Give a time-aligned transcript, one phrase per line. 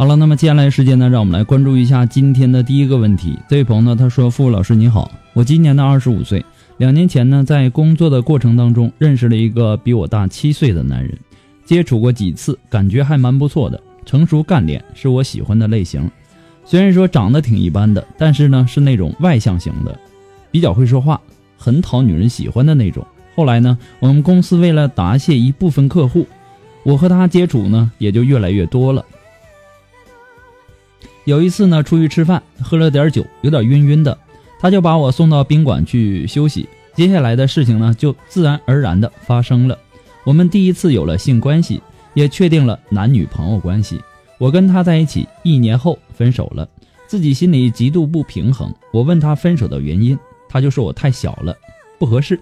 [0.00, 3.38] 好了，那么接下来时间呢，让我们来关注一下今天的第一个问题。
[3.46, 6.42] 这位朋友呢，他说：“傅老师你好，我今年呢二十五岁，
[6.78, 11.18] 两年前呢在工作的过程当中认识了一个比我大七岁的男人，
[11.66, 16.10] 接触过几次，感觉还蛮不错的，成熟干练是我喜欢的类型。
[16.64, 20.00] 虽然说长得挺一般的，但是呢是那种外向型的，
[20.50, 21.20] 比较会说话，
[21.58, 23.06] 很讨女人喜欢的那种。
[23.36, 26.26] 后来呢，我们公司为了答谢一部分客户，
[26.84, 29.04] 我和他接触呢也就越来越多了。”
[31.30, 34.18] 有一次呢，出去吃饭，喝了点酒，有点晕晕的，
[34.58, 36.68] 他就把我送到宾馆去休息。
[36.92, 39.78] 接下来的事情呢，就自然而然的发生了。
[40.24, 41.80] 我们第一次有了性关系，
[42.14, 44.00] 也确定了男女朋友关系。
[44.38, 46.68] 我跟他在一起一年后分手了，
[47.06, 48.74] 自己心里极度不平衡。
[48.92, 50.18] 我问他分手的原因，
[50.48, 51.56] 他就说我太小了，
[51.96, 52.40] 不合适。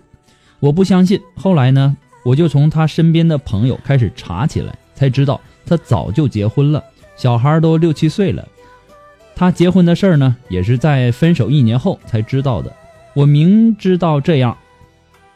[0.61, 1.21] 我不相信。
[1.37, 1.95] 后来呢，
[2.25, 6.83] 我就从他身边的朋友开始查起来，才知道他早就结婚了，
[7.19, 8.49] 小孩都六七岁了。
[9.39, 12.75] 他结婚的事儿呢，也是在分手一年后才知道的。
[13.15, 14.59] 我明知道这样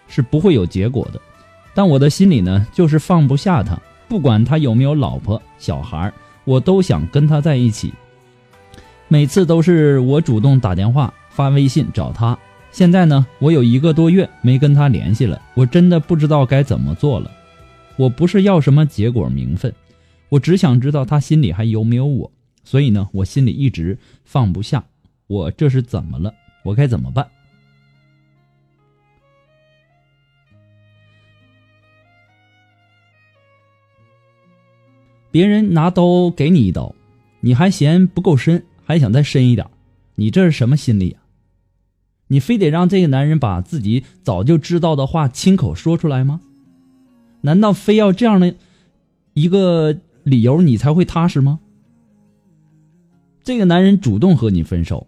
[0.08, 1.20] 是不会有结果的，
[1.72, 3.78] 但我的心里呢，就是放不下他。
[4.08, 7.94] 不管他有没有老婆小孩，我都想跟他在一起。
[9.06, 12.36] 每次都是我主动打电话、发微信找他。
[12.72, 17.30] 现在呢，我有一个多月没跟他联系了，我真的不知道该怎么做了。
[17.96, 19.72] 我不是要什么结果名分，
[20.28, 22.28] 我只想知道他心里还有没有我。
[22.64, 24.84] 所以呢，我心里一直放不下，
[25.26, 26.34] 我这是怎么了？
[26.64, 27.28] 我该怎么办？
[35.30, 36.94] 别人拿刀给你一刀，
[37.40, 39.66] 你还嫌不够深，还想再深一点，
[40.14, 41.22] 你这是什么心理啊？
[42.28, 46.42] 你非得让这个男人把自己早就知道的话亲口说出来吗？
[47.40, 48.54] 难道非要这样的
[49.32, 51.60] 一个理由你才会踏实吗？
[53.44, 55.06] 这个男人主动和你分手，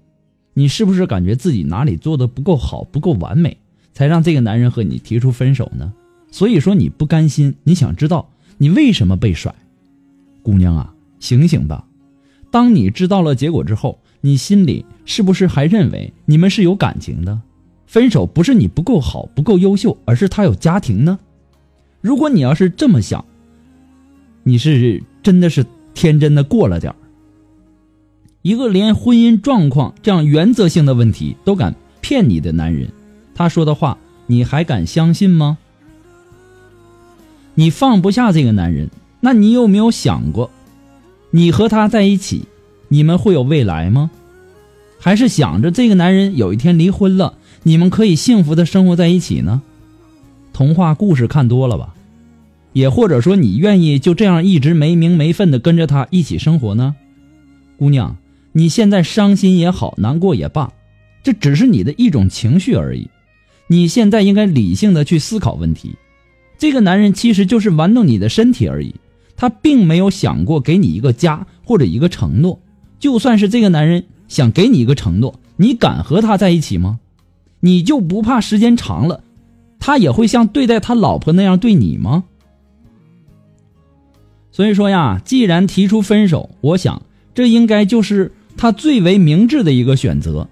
[0.55, 3.57] 你是不是感觉自己哪里做的不够好、不够完美，
[3.93, 5.93] 才让这个男人和你提出分手呢？
[6.31, 8.29] 所以说你不甘心，你想知道
[8.59, 9.55] 你为什么被甩？
[10.43, 11.87] 姑娘啊，醒醒吧！
[12.51, 17.41] 当你知道了结果之后，你心里是不是还认为你们是有感情的？
[17.87, 21.19] 分手不是你不够好、不够优秀，而是他有家庭呢？
[22.01, 23.25] 如果你要是这么想，
[24.43, 25.65] 你是真的是
[25.95, 26.97] 天真的过了点儿。
[28.45, 32.91] 一个连婚姻状况这样原则性的问题都敢骗你的男人，
[33.35, 33.97] 他说的话
[34.27, 35.57] 你还敢相信吗？
[37.55, 40.51] 你放不下这个男人，那你有没有想过，
[41.31, 42.45] 你和他在一起，
[42.89, 44.11] 你们会有未来吗？
[45.01, 49.63] 还是想着这个男人有一天离婚了，你们可以幸福的生活在一起呢？
[50.53, 51.95] 童话故事看多了吧？
[52.75, 56.95] 也或者说你愿意就这样一直没名没分的跟着他一起生活呢？
[57.79, 58.15] 姑娘。
[58.57, 60.73] 你现在伤心也好，难过也罢，
[61.25, 63.11] 这只是你的一种情绪而已。
[63.67, 65.97] 你现在应该理性的去思考问题。
[66.57, 68.95] 这个男人其实就是玩弄你的身体而已，
[69.37, 72.61] 他并没有想过给你一个家或者一个承诺。
[73.01, 77.01] 就算是这个男人想给你一个承诺，你敢和他在一起吗？
[77.59, 79.25] 你就不怕时间长了，
[79.81, 82.23] 他也会像对待他老婆那样对你吗？
[84.53, 87.03] 所以说呀，既然提出分手，我想
[87.35, 90.49] 这应该就是他最为明智的一个选择。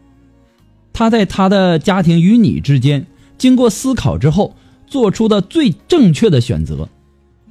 [0.92, 3.06] 他在他的家庭与你之间
[3.38, 4.54] 经过思考之后
[4.86, 6.88] 做出的最正确的选择。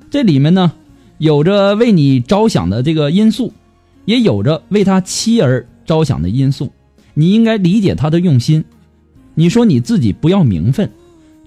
[0.10, 0.74] 这里面呢，
[1.18, 3.52] 有着为你着想的这个因素，
[4.06, 6.72] 也有着为他妻儿着想的因素。
[7.14, 8.64] 你应该理解他的用心。
[9.36, 10.90] 你说你自己不要名分，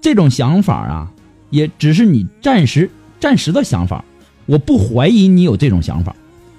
[0.00, 1.12] 这种想法啊，
[1.50, 4.04] 也只是你暂时暂时的想法。
[4.46, 6.14] 我不怀疑你有这种想法，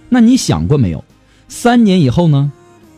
[0.10, 1.05] 那你想过没有？
[1.48, 2.52] 三年以后呢？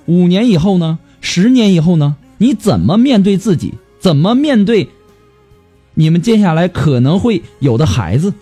[0.06, 1.00] 五年以后呢？
[1.22, 2.16] 十年以后呢？
[2.38, 3.74] 你怎么面对自己？
[4.00, 4.90] 怎么面对
[5.96, 8.34] 你们接下来可能会有的孩子？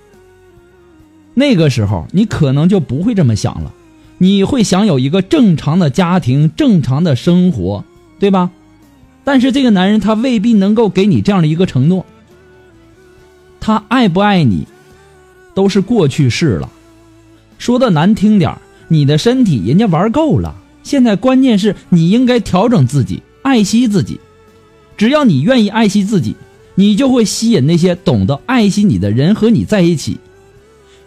[1.34, 3.74] 那个时候你可能就不会这么想了，
[4.18, 7.84] 你会想有一个正常的家庭、正常的生活，
[8.20, 8.52] 对吧？
[9.24, 12.06] 但是这个男人他未必能够给你这样的一个承诺，
[13.60, 14.68] 他爱不爱你？
[15.56, 16.70] 都是过去式了，
[17.58, 18.56] 说的难听点
[18.88, 20.56] 你的身体人家玩够了。
[20.84, 24.20] 现在关键是你应该调整自己，爱惜自己。
[24.98, 26.36] 只要你愿意爱惜自己，
[26.76, 30.20] 你就会吸引那些懂得爱惜你的人和你在一起。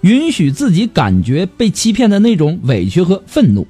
[0.01, 3.67] 允许自己感觉被欺骗的那种委屈和愤怒，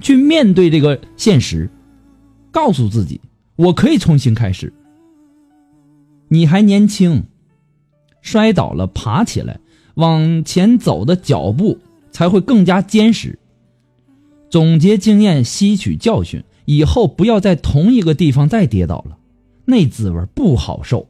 [0.00, 1.70] 去面对这个现实，
[2.50, 3.20] 告诉自己
[3.56, 4.72] 我可以重新开始。
[6.28, 7.24] 你还年轻，
[8.22, 9.58] 摔倒了爬起来。
[9.94, 11.76] 往前走的脚步
[12.12, 13.36] 才会更加坚实。
[14.50, 19.18] 总结经验，吸取教训，以后不要在同一个地方再跌倒了，
[19.66, 21.08] 那滋味不好受。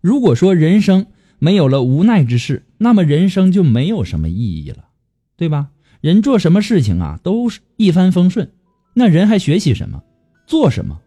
[0.00, 1.06] 如果说人生
[1.38, 4.88] 没有了无奈之事，那么人生就没有什么意义了，
[5.36, 5.70] 对吧？
[6.00, 8.50] 人做什么事情啊，都是一帆风顺，
[8.94, 10.02] 那人还学习什么？
[10.46, 11.00] 做什么？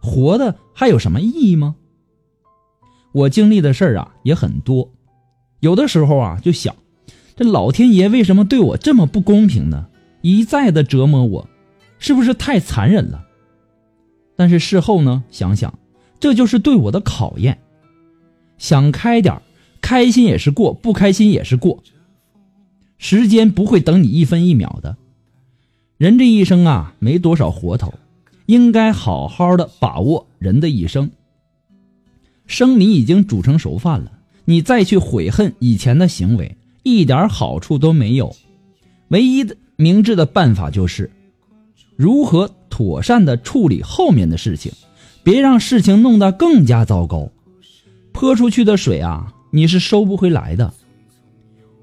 [0.00, 1.76] 活的还有什么意义吗？
[3.12, 4.92] 我经历的事儿啊也很多，
[5.60, 6.74] 有的时候啊就想，
[7.34, 9.86] 这老天爷为什么对我这么不公平呢？
[10.20, 11.48] 一再的折磨我，
[11.98, 13.26] 是不是太残忍了？
[14.36, 15.78] 但是事后呢想想，
[16.20, 17.58] 这就是对我的考验。
[18.58, 19.40] 想开点
[19.80, 21.82] 开心也是过，不开心也是过。
[22.98, 24.96] 时间不会等你一分一秒的，
[25.96, 27.94] 人这一生啊没多少活头，
[28.46, 31.10] 应该好好的把握人的一生。
[32.46, 34.12] 生米已经煮成熟饭了，
[34.44, 38.34] 你再去悔恨以前的行为，一点好处都没有。
[39.08, 41.10] 唯一的明智的办法就是，
[41.96, 44.72] 如何妥善的处理后面的事情，
[45.22, 47.30] 别让事情弄得更加糟糕。
[48.12, 50.72] 泼出去的水啊，你是收不回来的；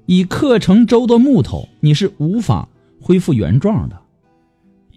[0.06, 2.68] 已刻成舟的木头，你是无法
[3.00, 3.98] 恢复原状的。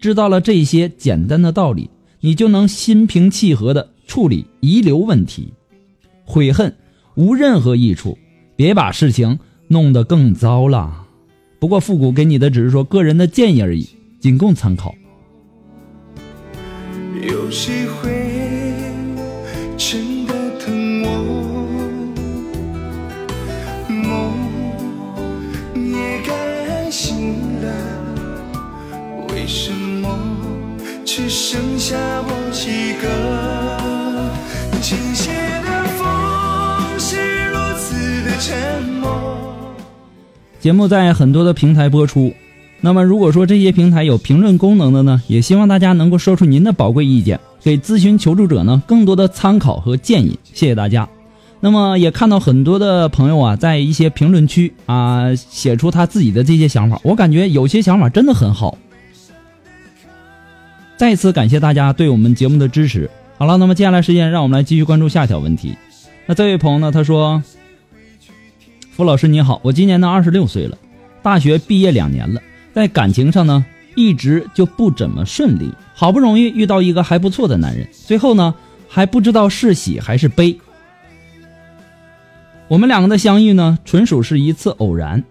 [0.00, 1.88] 知道了这些简单的道理，
[2.20, 5.52] 你就能心平气和的处理遗留问题。
[6.24, 6.74] 悔恨
[7.14, 8.18] 无任何益处，
[8.56, 9.38] 别把事情
[9.74, 11.08] 弄得更糟了。
[11.58, 13.88] 不过复古给你的只是说个人的建议而已，
[14.20, 14.94] 仅供参考。
[17.20, 18.12] 有谁会
[19.76, 21.08] 真的疼我？
[23.88, 24.32] 梦
[25.74, 27.66] 也该醒了，
[29.30, 30.16] 为什么
[31.04, 32.13] 只剩下
[40.64, 42.32] 节目在很多的平台播出，
[42.80, 50.38] 那么如果说这些平台有评论功能的呢，也希望大家能够说出您的宝贵意见，给咨询求助者呢更多的参考和建议。
[50.54, 51.06] 谢谢大家。
[51.60, 58.78] 那么也看到很多的朋友啊，在一些评论区啊写出他自己的这些想法，我感觉有些想法真的很好。
[60.96, 63.10] 再次感谢大家对我们节目的支持。
[63.36, 65.76] 好了，那么接下来时间，让我们来继续关注下一条问题。
[66.24, 67.42] 那这位朋友呢，他说。
[68.94, 70.78] 付老师你好，我今年呢二十六岁了，
[71.20, 72.40] 大学毕业两年了，
[72.72, 78.54] 在感情上呢一直就不怎么顺利，好不容易遇到一个还不错的男人，最后呢
[78.88, 80.56] 还不知道是喜还是悲。
[82.68, 85.24] 我们两个的相遇呢纯属是一次偶然，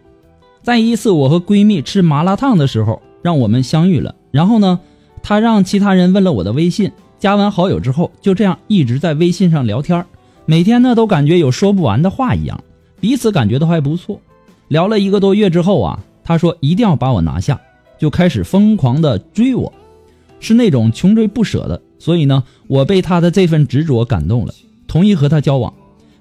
[0.62, 4.82] 在一次我和闺蜜吃麻辣烫的时候让我们相遇了，然后呢
[5.22, 10.06] 她让其他人问了我的微信，加完好友之后就这样一直在微信上聊天，
[10.46, 12.62] 每天呢都感觉有说不完的话一样。
[13.04, 14.22] 彼此感觉都还不错，
[14.70, 17.60] 聊了一个多月之后啊，他说一定要把我拿下，
[18.00, 19.74] 就开始疯狂的追我，
[20.40, 21.82] 是那种穷追不舍的。
[22.00, 24.54] 所以呢，我被他的这份执着感动了，
[24.88, 25.74] 同意和他交往。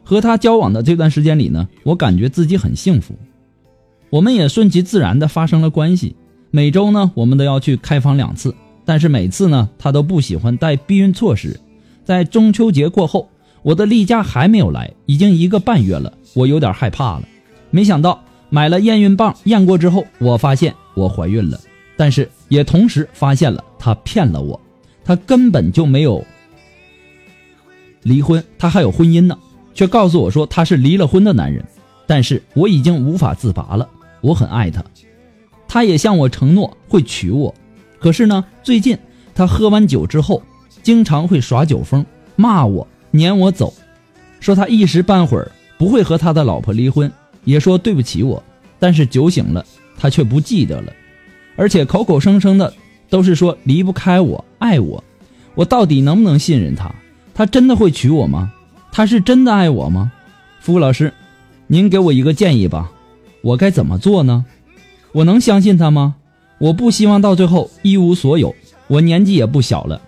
[0.02, 3.14] 和他交往的这段时间里呢，我感觉自己很幸福。
[4.10, 6.16] 我们也顺其自然的发生了关系。
[6.50, 8.52] 每周呢，我们都要去开房两次，
[8.84, 11.60] 但是每次呢，他都不喜欢带避孕措施。
[12.04, 13.28] 在中秋节过后，
[13.62, 17.22] 我的例假还没有来，已经一个半月了，我有点害怕了。
[17.70, 21.58] 没想到买了验孕棒验过之后，我发现我怀孕了，
[21.96, 24.60] 但是也同时发现了他骗了我，
[25.04, 26.24] 他根本就没有
[28.02, 29.38] 离婚，他还有婚姻呢，
[29.74, 31.64] 却告诉我说他是离了婚的男人。
[32.04, 33.88] 但是我已经无法自拔了，
[34.20, 34.84] 我很爱他。
[35.68, 37.54] 他也向我承诺会娶我，
[37.98, 38.98] 可是呢，最近
[39.34, 40.42] 他喝完酒之后，
[40.82, 42.04] 经常会耍酒疯，
[42.36, 43.72] 骂我，撵我走，
[44.40, 47.10] 说他一时半会儿不会和他的老婆离婚，
[47.44, 48.42] 也说对不起我。
[48.78, 49.64] 但是酒醒了，
[49.96, 50.92] 他却不记得了，
[51.54, 52.74] 而且口口声声的
[53.08, 55.02] 都是说离不开我，爱我。
[55.54, 56.92] 我到底能不能信任他？
[57.34, 58.52] 他真的会娶我吗？
[58.90, 60.10] 他是真的爱我吗？
[60.60, 61.12] 服务老师，
[61.66, 62.90] 您给我一个建议吧，
[63.42, 64.44] 我该怎么做呢？
[65.12, 66.16] 我能相信他吗？
[66.58, 68.54] 我不希望到最后一无所有。
[68.88, 70.00] 我年纪也不小了，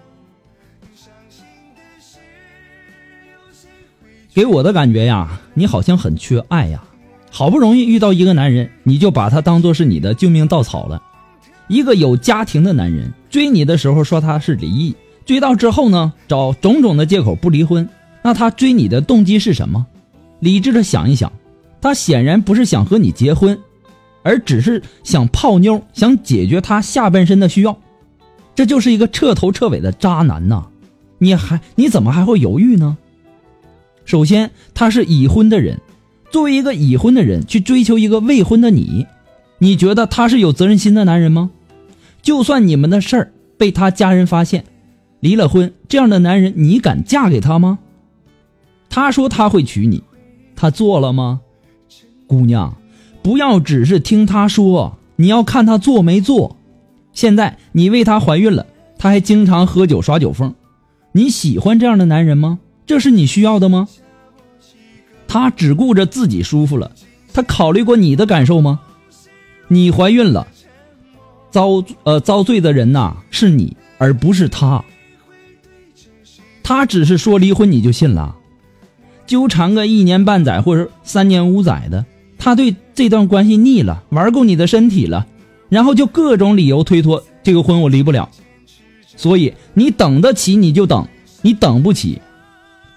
[4.34, 6.82] 给我的感觉呀，你好像很缺爱呀。
[7.30, 11.00] 好不容易遇到一个男人，你就把他当做是你的救命稻草了。
[11.68, 17.88] 一个有家庭的男人追你的时候说他是离异，追到之后呢，找种种的借口不离婚。
[18.22, 19.86] 那他追你的动机是什么？
[20.40, 21.32] 理智的想一想，
[21.80, 23.56] 他显然不是想和你结婚。
[24.24, 27.78] 而只是想泡妞，想解决他下半身的需要，
[28.56, 30.64] 这就是一个彻头彻尾的渣男呐！
[31.18, 32.98] 你还你怎么还会犹豫呢？
[34.04, 35.80] 首先，他是已婚的人，
[36.30, 39.06] 作为一个已婚的人去追求一个未婚的你，
[39.58, 41.50] 你觉得他是有责任心的男人吗？
[42.22, 44.64] 就算你们的事儿被他家人发现，
[45.20, 47.78] 离了婚，这样的男人你敢嫁给他吗？
[48.90, 50.02] 他说他会娶你，
[50.54, 51.40] 他做了吗？
[52.26, 52.76] 姑娘。
[53.22, 56.58] 不要只是听他说，你要看他做没做。
[57.14, 58.66] 现在你为他怀孕了，
[58.98, 60.54] 他还经常喝酒耍酒疯，
[61.12, 62.58] 你喜欢这样的男人吗？
[62.86, 63.88] 这是你需要的吗？
[65.26, 66.92] 他只顾着自己舒服了，
[67.32, 68.80] 他考虑过你的感受吗？
[69.68, 70.46] 你怀孕了，
[71.50, 74.84] 遭呃遭罪的人呐是你，而不是他。
[76.62, 78.36] 他只是说离婚你就信了，
[79.26, 82.04] 纠缠个一年半载或者三年五载的。
[82.38, 85.26] 他对这段关系腻了，玩够你的身体了，
[85.68, 88.28] 然后就各种理由推脱这个婚我离不了。
[89.16, 91.08] 所以你等得起你就等，
[91.40, 92.20] 你等不起，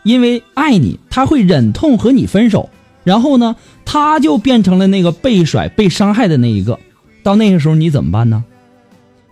[0.07, 2.69] 因为爱你他会忍痛和你分手，
[3.03, 6.79] 然后呢他就变成了那个被甩被伤害的那一个。
[7.23, 8.45] 到那个时候你怎么办呢？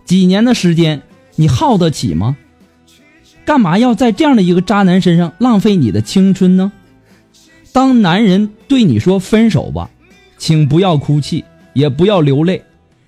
[0.04, 1.02] 几年的时间
[1.34, 2.36] 你耗得起吗？
[3.46, 6.72] 干嘛要在这样的一个渣男身上浪费你的青春呢？
[7.72, 9.90] 当男人对你说分手吧。
[10.38, 12.62] 请不要哭泣，也不要流泪，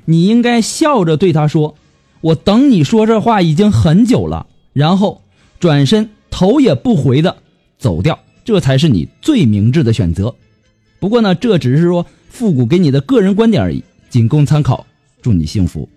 [0.06, 1.75] 你应该笑着对他说
[2.22, 5.20] ：“我等你说这话已经很久了。”然后
[5.60, 7.37] 转身头也不回的
[7.78, 10.35] 走掉，这才是你最明智的选择。
[10.99, 14.85] 不过呢，这只是说复古给你的个人观点而已，仅供参考。
[15.23, 15.88] 祝你幸福。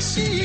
[0.00, 0.39] 好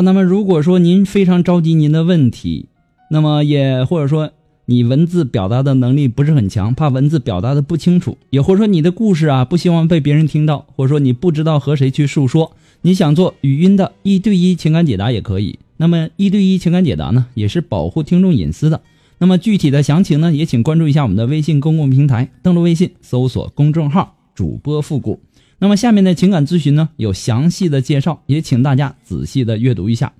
[0.00, 2.66] 那么如果说您非常着急您的问题，
[3.10, 4.30] 那么也或者说
[4.66, 15.58] 你文字表达的能力不是很强，怕文字表达的不清楚，也或者说你的故事啊不希望被别人听到，或者说你不知道和谁去诉说，你想做语音的一对一情感解答也可以。
[15.76, 18.80] 那么一对一情感解答呢，也是保护听众隐私的。
[19.18, 25.20] 那么具体的详情呢，也请关注一下我们的微信公共平台，登录微信搜索公众号主播复古。
[25.58, 30.12] 那么下面的情感咨询呢有详细的介绍，也请大家仔细的阅读一下。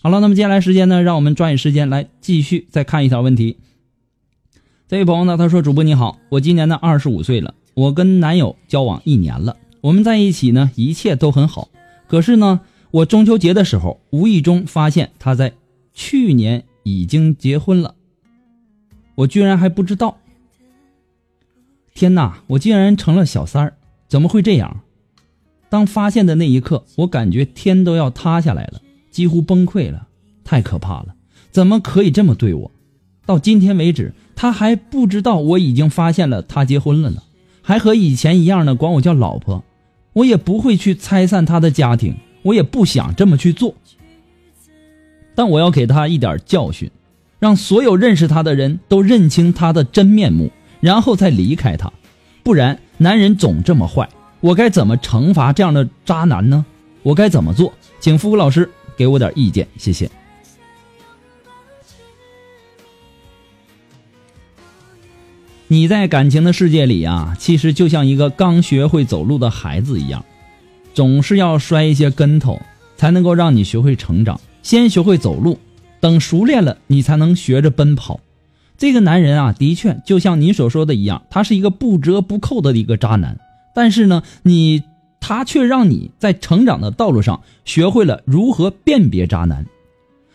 [0.00, 3.56] 好了，那么接下来时间呢，让我们抓紧时间来继续再看一条问题。
[4.88, 11.68] 这位朋友呢，他说：“主播你好，我今年呢二十五岁了，我跟男友交往一年了，我们在一起呢一切都很好。
[12.08, 15.54] 可是呢，我中秋节的时候无意中发现他在
[15.94, 17.94] 去年已经结婚了，
[19.14, 20.18] 我居然还不知道。
[21.94, 23.74] 天哪，我竟然成了小三儿，
[24.12, 24.82] 怎么会这样？
[25.70, 30.06] 当发现的那一刻，我感觉天都要塌下来了。”几乎崩溃了，
[30.44, 31.14] 太可怕了！
[31.50, 32.70] 怎么可以这么对我？
[33.24, 37.22] 到今天为止，他还不知道我已经发现了他结婚了呢，
[37.62, 39.64] 还和以前一样的管我叫老婆。
[40.12, 43.74] 我也不会去拆散他的家庭，我也不想这么去做。
[45.34, 46.90] 但我要给他一点教训，
[47.38, 50.50] 让所有认识他的人都认清他的真面目，
[50.82, 51.90] 然后再离开他。
[52.42, 54.08] 不然，男人总这么坏，
[54.40, 56.64] 我该怎么惩罚这样的渣男呢？
[57.02, 57.72] 我该怎么做？
[58.00, 58.70] 请付老师。
[58.94, 60.08] 给我点意见，谢谢。
[65.66, 70.22] 你在感情的世界里啊，其实就像一个刚学会走路的孩子一样，
[70.92, 72.60] 总是要摔一些跟头，
[72.96, 74.38] 才能够让你学会成长。
[74.62, 75.58] 先学会走路，
[75.98, 78.20] 等熟练了，你才能学着奔跑。
[78.76, 83.38] 这个男人啊，的确就像你所说的一样，他是一个不折不扣的一个渣男。
[83.74, 84.84] 但是呢，你。
[85.24, 89.64] 他却让你在成长的道路上学会了如何辨别渣男。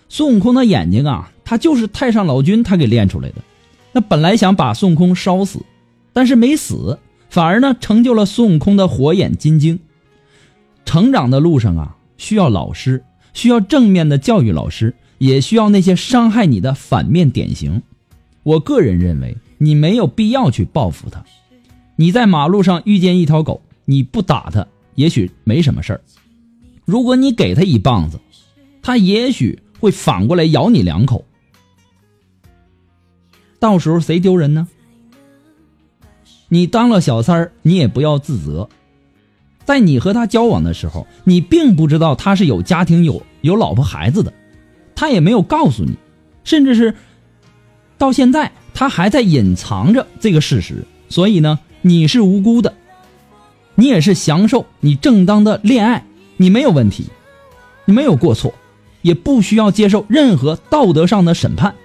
[0.08, 3.36] 孙悟空的眼睛啊，他就是太上老君他给练出来的。
[3.91, 5.60] 那本来想把孙悟空烧死，
[6.13, 9.82] 但是没死，反而呢成就了孙悟空的火眼金睛。
[10.86, 13.03] 成长的路上啊，需要老师，
[13.34, 17.84] 需要正面的教育老师，也需要那些伤害你的反面典型。
[18.48, 21.22] 我个人认为，你没有必要去报复他。
[21.98, 24.66] 你在马路上遇见一条狗，你不打它。
[24.96, 26.01] 也许没什么事儿，
[26.86, 28.18] 如果你给他一棒子，
[28.82, 31.25] 他也许会反过来咬你两口。
[33.60, 34.66] 到时候谁丢人呢？
[36.48, 38.70] 你当了小三儿，你也不要自责。
[39.66, 44.31] 在你和他交往的时候，你并不知道他是有家庭、有有老婆孩子的，
[44.96, 45.98] 他也没有告诉你，
[46.46, 46.96] 甚至是
[47.98, 50.86] 到现在他还在隐藏着这个事实。
[51.10, 52.74] 所以呢，你是无辜的。
[53.75, 56.05] 你也是享受你正当的恋爱，
[56.38, 57.05] 你没有问题，
[57.86, 58.53] 你没有过错，
[59.03, 61.75] 也不需要接受任何道德上的审判。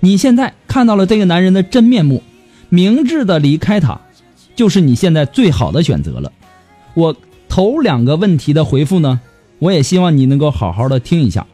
[0.00, 2.22] 你现在看到了这个男人的真面目，
[2.70, 4.00] 明智的离开他，
[4.56, 6.32] 就是你现在最好的选择了。
[6.94, 7.14] 我
[7.48, 9.20] 头两个问题的回复呢，
[9.58, 11.46] 我也希望你能够好好的听一下。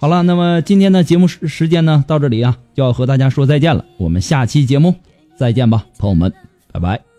[0.00, 3.84] 好了，那么今天的节目时时间呢，到这里啊，就要和大家说再见了。
[3.98, 4.94] 我们下期节目
[5.36, 6.32] 再见吧，朋友们，
[6.72, 7.09] 拜拜。